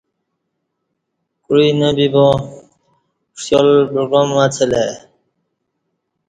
کوعی 1.45 1.69
نہ 1.79 1.89
بیبا 1.95 2.27
ݜیال 3.41 3.69
بعگام 3.93 4.29
اڅہ 4.43 4.65
لہ 4.69 4.79
ای 4.85 4.93